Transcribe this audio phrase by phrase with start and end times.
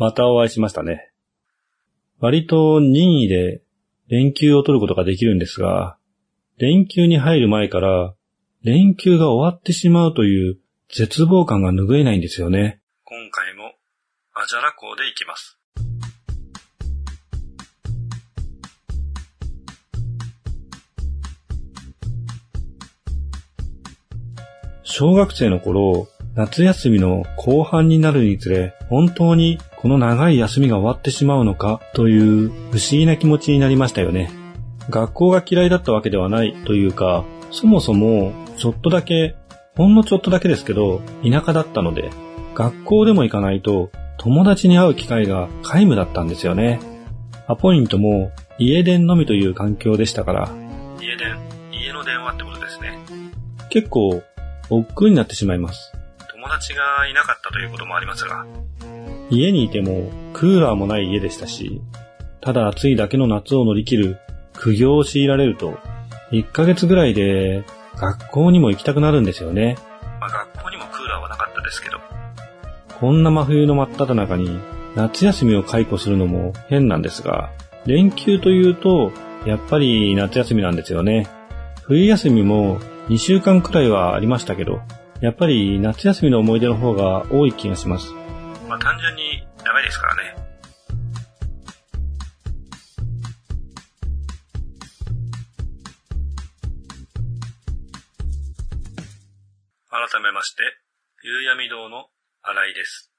[0.00, 1.12] またお会いしましたね。
[2.20, 3.60] 割と任意で
[4.08, 5.98] 連休を取ることができるんですが、
[6.56, 8.14] 連休に入る前から
[8.62, 10.58] 連休が終わってしまうという
[10.88, 12.80] 絶望感が拭えないんですよね。
[13.04, 13.74] 今回も
[14.32, 15.58] アジャラ港で行きます。
[24.82, 34.30] 小学生の頃、夏休みの後半になるにつれ、本当にこの長い休みが終わってしまうのかという不思議な気持ちになりましたよね。
[34.90, 39.36] 学校が嫌いだったわけではないというか、そもそもちょっとだけ、
[39.76, 42.10] ほんのちょっとだけですけど、田舎だったので、
[42.54, 46.78] 学校でも行かないと友達に会う機会が皆無だったんですよね。
[47.46, 50.50] アポイントも家電のみという環境でしたから。
[51.00, 51.38] 家電、
[51.72, 52.98] 家の電話ってことですね。
[53.70, 54.22] 結構
[54.68, 55.94] 億劫になってしまいます。
[56.34, 58.44] 友達がいなかったということもありますが。
[59.30, 61.80] 家にいてもクーラーもない家でしたし、
[62.40, 64.18] ただ暑いだけの夏を乗り切る
[64.54, 65.78] 苦行を強いられると、
[66.32, 67.64] 1ヶ月ぐらいで
[67.96, 69.76] 学校にも行きたくなるんですよね。
[70.20, 71.98] まあ学校にもクーラーはなかったですけど。
[73.00, 74.58] こんな真冬の真っ只中に
[74.94, 77.50] 夏休みを解雇するのも変なんですが、
[77.86, 79.12] 連休というと、
[79.46, 81.26] やっぱり夏休みなんですよね。
[81.82, 84.80] 冬休みも2週間くらいはありましたけど、
[85.20, 88.12] やっぱり夏休みの思い出の方が多い気がします。
[88.68, 89.29] まあ単純に
[89.64, 90.36] 長いですからね。
[99.90, 100.62] 改めまして、
[101.22, 102.06] 夕闇堂の
[102.42, 103.10] 新井です。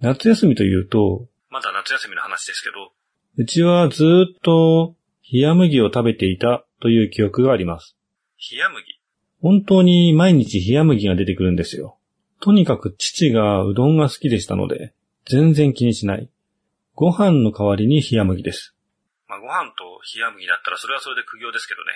[0.00, 2.92] 夏休みというと、まだ夏休みの話ですけど、
[3.36, 4.04] うちはず
[4.34, 4.94] っと
[5.32, 7.96] 冷麦を食べていたという記憶があります。
[8.52, 8.84] 冷麦？
[9.42, 11.98] 本当に毎日冷麦が出てくるんですよ。
[12.40, 14.94] とにかく父がうどんが好きでしたので、
[15.28, 16.30] 全然気にしない。
[16.94, 18.76] ご飯の代わりに冷麦です。
[19.28, 19.84] まあ、ご飯と
[20.16, 21.92] 冷麦だったらそれはそれで苦行ですけどね。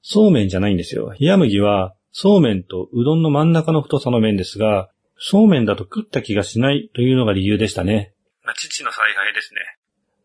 [0.00, 1.14] そうめんじゃないんですよ。
[1.20, 8.14] 冷麦はそうめんとうどんの真ん中の太さの麺ですが、そうめんだと食った気がしないというのが理由でしたね。
[8.42, 9.60] まあ、父の采配ですね。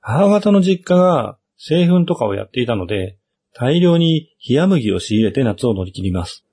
[0.01, 3.17] 母方の実家が製粉とかをやっていたので、
[3.53, 6.45] 大量に冷麦を仕入れて夏を乗り切ります。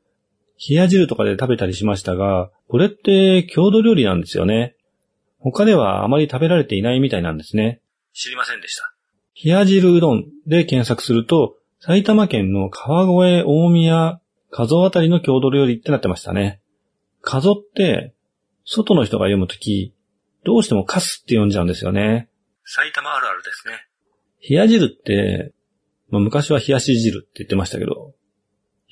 [0.68, 4.75] 冷や汁とかで食べたりしましたが、これって郷土料理なんですよね。
[5.38, 7.80] 他ではあまり食べられていないみたいなんですね。
[8.12, 8.92] 知りませんでした。
[9.42, 14.20] 冷や汁うどんで検索すると、埼玉県の川越大宮
[14.50, 16.60] 加須あたりの郷土料理ってなってましたね。
[17.20, 18.14] 加須って、
[18.64, 19.94] 外の人が読むとき、
[20.44, 22.28] どうしてもカスって読んじゃうんですよね。
[22.64, 23.86] 埼玉あるあるですね。
[24.48, 25.52] 冷や汁って、
[26.08, 28.14] まあ、昔は冷やし汁って言ってましたけど、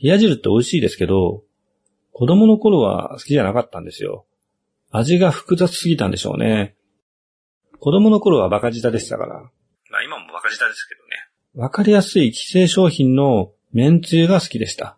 [0.02, 1.42] 冷や汁って美味しいですけど、
[2.12, 4.26] 子供の頃は好きじゃなかったんですよ。
[4.96, 6.76] 味が複雑すぎたんでしょうね。
[7.80, 9.40] 子供の頃はバカ舌でしたから。
[9.90, 11.16] まあ今もバカ舌ですけどね。
[11.56, 14.96] わかりやすい既製商品の麺つゆが好きでした。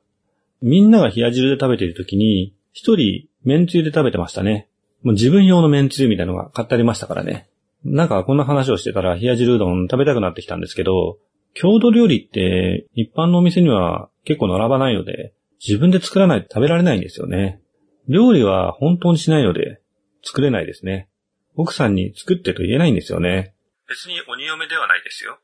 [0.61, 4.69] みんなが冷や汁で食べている時に、一人麺つゆで食べてましたね。
[5.03, 7.49] もう自分用の麺つゆみたいなのが買ってありましたからね。
[7.83, 11.17] なんかこんな話をしてたら冷や汁うどん食べたくなってきたんですけど、
[11.55, 15.33] 郷土料理って一般のお店には結構並ばないので、
[15.67, 17.63] 自分で作らないと食べられないんですよね。
[18.09, 19.81] 料理は本当にしないので、
[20.27, 21.09] 作れないですね。
[21.55, 23.55] 奥さんに作ってと言えないんですよね。
[23.89, 25.39] 別に鬼嫁ではないですよ。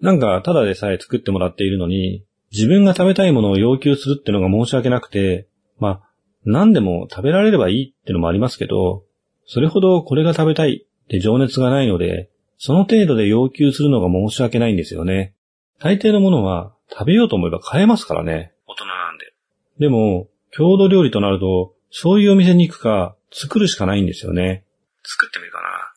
[0.00, 5.48] なんか、ただでさえ作ってもらっているのに、自分が食べたいものを要求するってのが申し訳なくて、
[5.78, 6.10] まあ、
[6.44, 9.04] 何でも食べられればいいってのもありますけど、
[9.46, 15.34] それほどこれが食べたいって情熱がないので、その程度で要求するのが申し訳ないんですよね。
[15.80, 18.52] 大抵のものは食べようと思えば買えますからね。
[18.66, 19.32] 大人なんで。
[19.78, 24.64] でも、郷土料理となると、そういうお店に行くか、作るしかないんですよね。
[25.02, 25.92] 作ってみるかな。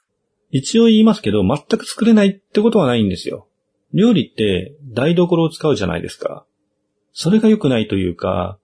[0.50, 3.48] 一応言いますけど、全く作れないってことはないんですよ。
[3.94, 6.46] 料理って台所を使うじゃないですか。
[7.14, 8.58] それが良くないというか、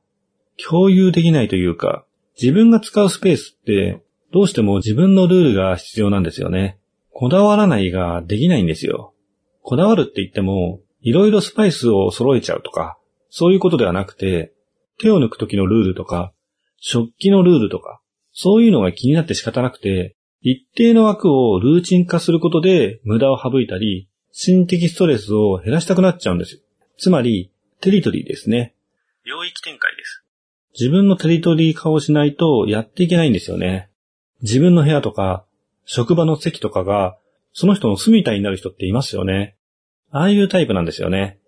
[0.58, 2.06] 共有できないというか、
[2.42, 6.80] 自分が使うスペースって、どうしても自分のルールが必要なんですよね。
[7.12, 9.14] こだわらないができないんですよ。
[9.62, 12.98] こだわるって言っても、いろいろスパイスを揃えちゃうとか、
[13.30, 14.54] そういうことではなくて、
[15.00, 16.34] 手を抜く時のルールとか、
[16.80, 18.02] 食器のルールとか、
[18.34, 26.62] そういうのが気になって仕方なくて、一定の枠をルーチン化することで無駄を省いたり、心的ストレスを減らしたくなっちゃうんですよ。
[26.98, 28.74] つまり、テリトリーですね。
[29.26, 30.24] 領域展開です。
[30.80, 33.90] 自分のテリトリー化をしないとやっていけないんですよね。
[34.42, 35.46] 自分の部屋とか、
[35.86, 37.18] 職場の席とかが、
[37.54, 39.56] その人の住みたいになる人っていますよね。
[40.12, 41.40] ああいうタイプなんですよね。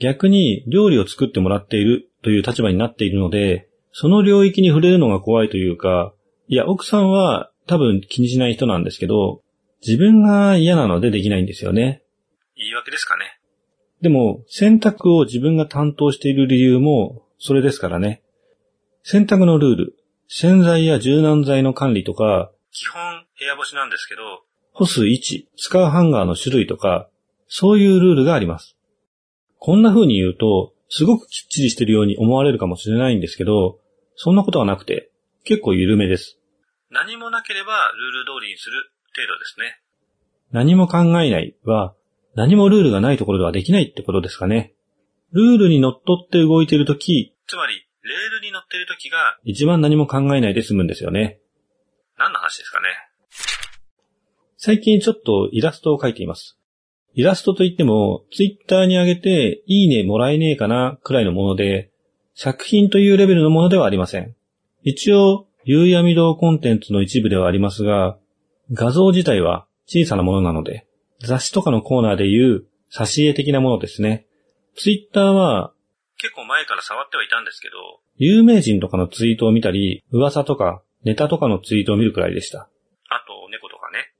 [0.00, 6.12] 逆に料理を作ってもらっているという立場になっているので、その領域に触れるのが怖いというか、
[6.46, 9.42] いや、奥さんは多分気にしない人なんですけど、
[9.86, 12.02] 自分が嫌なのでできないんですよね。
[12.56, 13.38] 言い訳ですかね。
[14.02, 18.22] でも、洗濯を自分が担当している理由も、それですからね。
[19.02, 19.96] 洗濯のルール、
[20.28, 24.42] 洗剤や柔軟剤の管理とか、基本部屋干しなんですけど、
[24.72, 27.08] 干す位置、使うハンガーの種類とか、
[27.46, 28.76] そういうルールがあります。
[29.58, 33.78] こんな風に言うと、すごくきっちりしてるように思われるかもしれないんですけど、
[34.16, 35.10] そんなことはなくて、
[35.44, 36.38] 結構緩めです。
[36.90, 39.80] 何もなければルール通りにする程度ですね。
[40.52, 41.94] 何も考えないは、
[42.34, 44.74] 何もルールがないところではできないってことですかね。
[45.32, 51.40] ルールにのっとって動いているとき、つまり、レールに乗ってる時が、一番何も考えないで済むんですよね。
[52.16, 52.86] 何の話ですかね？
[54.56, 56.58] 最近ちょっとイラストを描いています。
[57.14, 61.90] イラストといっても、ツイッターに上げて、いいねもらえねえかな、くらいのもので、
[62.34, 64.34] 作品というレベルのものではありません。
[64.84, 68.18] 一応、夕闇堂コンテンツの一部ではありますが、
[68.70, 70.86] 画像自体は小さなものなので、
[71.20, 74.26] 雑誌とかのコーナーでいう、挿絵的なものですね。
[74.76, 75.72] ツイッターは、
[76.18, 77.74] 結構前から触ってはいたんですけど、
[78.16, 82.68] 有名人とかのツイートを見たり、噂とか、ネタとかのツイートを見るくらいでした。
[83.08, 84.12] あと猫とかね。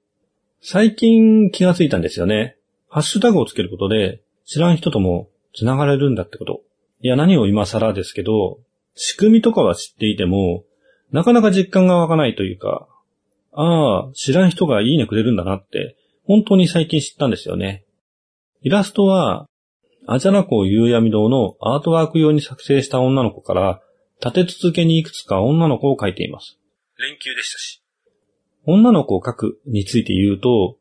[0.63, 2.57] 最近気がついたんですよね。
[2.89, 6.63] ハッシュタグをつけることで、知らん人とも繋がれるんだってこと。
[7.01, 8.61] いや、何を今更ですけど、
[8.95, 10.65] 仕組みとかは知っていても、
[11.11, 12.89] なかなか実感が湧かないというか、
[13.53, 17.85] ああ、知らん人がいいねくれるんだなって、本当に最近知ったんですよね。
[18.63, 19.47] イラストは、
[20.07, 23.81] アジャナコ夕闇堂のアートワーク用に作成した女の子から、
[24.23, 26.59] 立て続けにいくつか女の子を描いています。
[26.99, 27.83] 連休でしたし。
[28.67, 30.77] 女の子を描くについて言うと、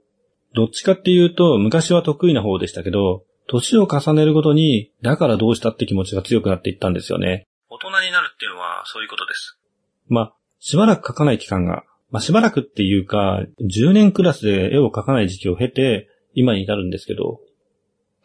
[0.55, 7.45] どっちかっていうと昔は得意な方でしたけど、年を重ねるごとに、だからどうしたって気持ちが強くなっていったんですよね。
[7.73, 9.57] 大人になるっていうのはそういうことです。
[10.07, 17.39] まあ、しばらく描かない期間が、まあしばらくっていうか、10年クラスで絵を描かない時期を経て、今に至るんですけど、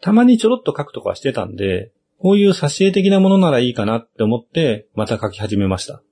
[0.01, 6.03] たまにちょろっと描くとかしてたんで、こういう挿絵的なものならいいかなって思って、また描き始めました。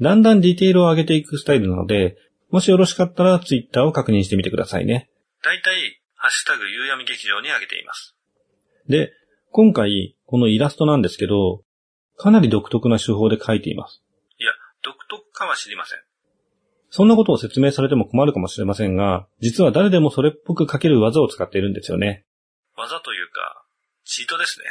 [0.00, 2.18] だんだんディテールを上げていくスタイルなので、
[2.50, 5.08] もしよろしかったらツイッターを確認してみてくださいね。
[5.42, 8.14] だいたい、ハッシュタグ夕闇劇場に上げています。
[8.88, 9.12] で、
[9.50, 11.62] 今回、このイラストなんですけど、
[12.16, 14.02] かなり独特な手法で描いています。
[14.38, 14.52] いや、
[14.82, 15.98] 独特かは知りません。
[16.90, 22.24] そんなことを説明されても困るかもしれませんが、実は誰でもそれっぽく描ける技を使っているんですよね。
[22.76, 23.64] 技というか、
[24.04, 24.66] チートですね。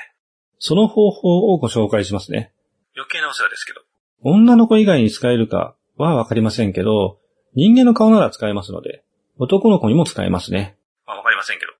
[0.59, 2.53] その方法をご紹介しますね。
[2.95, 3.81] 余計なお世話ですけど。
[4.21, 7.19] 女の子以外に使えるかはわかりませんけど、
[7.55, 9.03] 人間の顔なら使えますので、
[9.37, 10.77] 男の子にも使えますね。
[11.05, 11.73] まあ、わかりませんけど。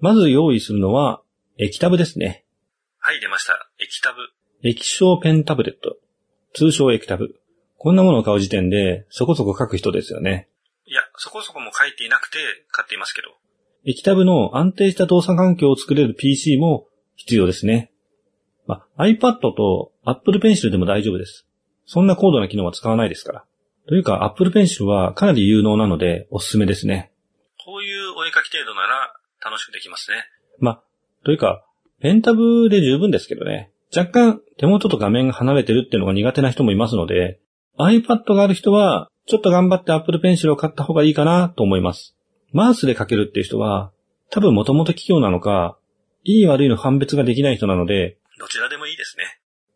[0.00, 1.22] まず用意するのは、
[1.56, 2.44] 液タブですね。
[2.98, 3.70] はい、出ました。
[3.78, 4.18] 液タブ。
[4.62, 5.98] 液晶ペンタブレット。
[6.54, 7.38] 通称液タブ。
[7.76, 10.48] こんなものを買う時点で、そこそこ書く人ですよね。
[10.86, 12.38] いや、そこそこも書いていなくて
[12.70, 13.28] 買っていますけど。
[13.84, 16.86] 液タブの安定した動作環境を作れる PC も
[17.16, 17.92] 必要ですね。
[18.66, 21.46] まあ、iPad と Apple Pencil でも大丈夫です。
[21.84, 23.44] そんな高度な機能は使わないですから。
[23.88, 27.12] というか、Apple Pencil はかなり有能なのでおすすめですね。
[27.62, 29.12] こういうお絵描き程度なら
[29.44, 30.24] 楽しくできますね。
[30.58, 30.82] まあ、
[31.24, 31.64] というか、
[32.00, 33.70] ペンタブで十分ですけどね。
[33.94, 37.40] 若干手元と画面が離れてるっていうのが苦手な人もいますので、
[37.78, 42.16] iPad がある人は、ちょっと頑張って Apple Pencil を買った方がいいかなと思います。
[42.52, 43.92] マウスで書けるっていう人は、
[44.30, 45.78] 多分もともと器用なのか、
[46.24, 49.24] いい悪いの判別ができない人なので、どちらでもいいですね。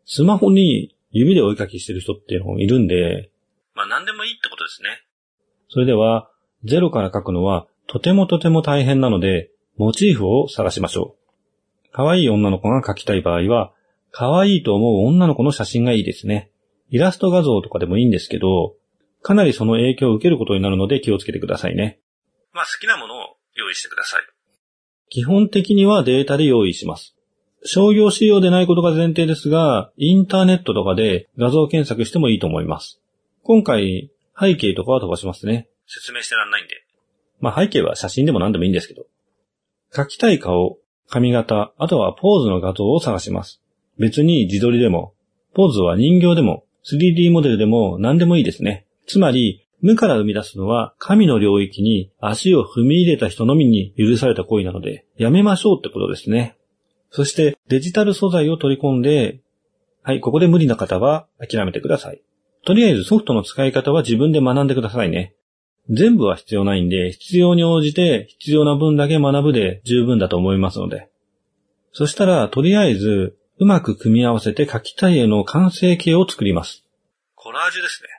[0.05, 3.29] スマホに指でお絵描きしてる人っていうのもいるんで、
[3.75, 4.89] まあ、何でもいいってことですね。
[5.69, 6.29] それでは、
[6.63, 11.89] ゼロから描くのはとてもとても大変なので、モチーフを探しましょう。
[11.91, 13.73] 可愛い女の子が描きたい場合は、
[14.11, 16.51] 可愛いと思う女の子の写真がいいですね。
[16.89, 18.75] イラスト画像とかでもいいんですけど、
[19.21, 21.99] かなりその影響を受けることになるので気をつけてくださいね。
[22.53, 24.21] まあ、好きなものを用意してください。
[25.09, 27.15] 基本的にはデータで用意します。
[27.63, 32.99] 商業仕様でないことが前提ですが、インターネットとかで画像検索してもいいと思います。
[33.43, 35.69] 今回、背景とかは飛ばしますね。
[35.85, 36.83] 説明してらんないんで。
[37.39, 39.05] まあ背景は写真でも何でもいいんですけど。
[39.93, 40.77] 描きたい顔、
[41.07, 43.60] 髪型、あとはポーズの画像を探します。
[44.01, 45.13] 別に自撮りでも、
[45.53, 48.87] ポーズは人形でも、3D モデルでも何でもいいですね。
[49.05, 56.57] つまり、無から生み出すのは神の領域に足を踏み入れた人のみに許された行為なので、やめましょうってことですね。
[57.11, 59.41] そしてデジタル素材を取り込んで、
[60.01, 62.21] はい、ここで無理な方は諦めてください。
[62.65, 65.35] とりあえずソフトの使い方は自分で学んでくださいね。
[65.89, 71.09] 全部は必要ないんで、必要に応じて必要な分だけ学ぶで十分だと思いますので。
[71.91, 76.83] そしたら、とりあえず、うまく組み合わせて書きたい絵の完成形を作ります。
[77.35, 78.09] コラージュですね。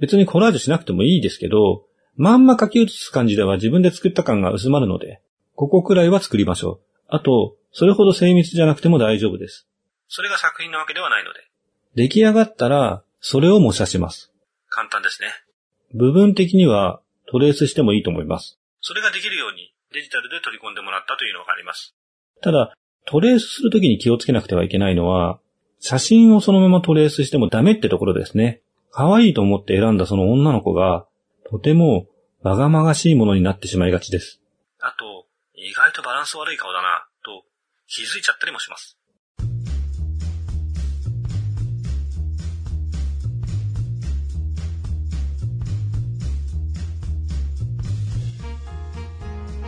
[0.00, 1.84] 別にコラージュしなくてもいいですけど、
[2.16, 5.22] まんま書き写す感じでは自分で作った感が薄まるので、
[5.54, 7.04] ここくらいは作りましょう。
[7.06, 9.68] あと、それほど精密じゃなくても大丈夫です。
[10.08, 11.38] それが作品なわけではないので。
[11.94, 14.32] 出来上がったら、それを模写します。
[14.68, 15.28] 簡単ですね。
[15.94, 17.00] 部分的には
[17.30, 18.58] トレースしてもいいと思います。
[18.80, 21.94] それができるようにデジタルで取り込んでもらったというのがあります。
[22.42, 22.74] ただ、
[23.10, 25.40] トレースするときに気をつけなくてはいけないのは、
[25.80, 28.60] 写真をそのままトレースしてもダメってところですね。
[28.90, 31.06] 可愛いと思って選んだその女の子が、
[31.48, 32.06] とても
[32.42, 34.42] わがまがしいものになってしまいがちです。
[34.80, 35.24] あと、
[35.54, 37.44] 意外とバランス悪い顔だな、と
[37.86, 38.98] 気づいちゃったりもします。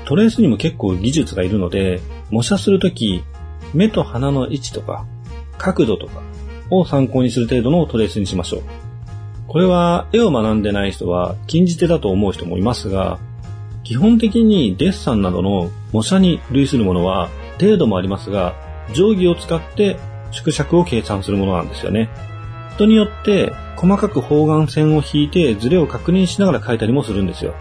[0.05, 3.25] トレースにも結構技術がいるので、模写するとき、
[3.75, 5.07] 目と鼻の位置とか、
[5.59, 6.23] 角度とか
[6.71, 8.63] を参考にする程度のトレースにしましょう。
[9.49, 13.19] これは絵を学んでない人は禁じ手だと思う人もいますが、
[13.83, 17.29] 基本的にデッサンなどの模写に類するものは
[17.61, 18.55] 程度もありますが、
[18.93, 19.99] 定規を使って
[20.31, 22.09] 縮尺を計算するものなんですよね。
[22.77, 27.55] 人によって細かく方眼線を引いてズレを確認しながら描いたりもするんですよ。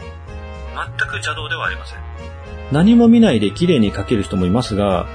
[0.76, 2.00] 全く邪道ではありません。
[2.72, 5.08] 何も見ないで綺麗に描ける人もいますが、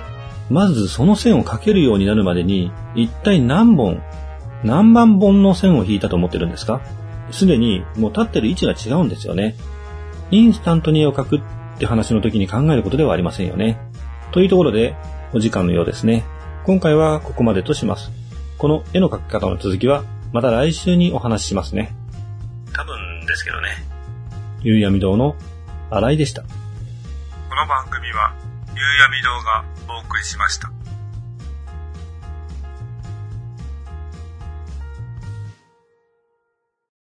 [0.50, 4.02] まずその線を描けるようになるまでに、一体何本、
[4.62, 6.80] 何万本の線を引いたと思ってるんですか？
[7.30, 9.56] すでにもう立ってる位置が違うんですよね。
[10.30, 11.42] インスタントに絵を描くっ
[11.78, 13.78] て話の時に考えることではありませんよね。
[14.32, 14.96] というところで、
[15.32, 16.24] お時間のようですね。
[16.64, 18.10] 今回はここまでとします。
[18.58, 21.94] この絵の描き方の続きは、また来週にお話ししますね。
[22.72, 23.68] 多分ですけどね。
[24.62, 25.36] 夕闇堂の
[25.90, 26.42] 新井でした。
[26.42, 26.48] こ
[27.54, 28.34] の番組は、
[28.74, 30.83] 夕闇堂がお送りしました。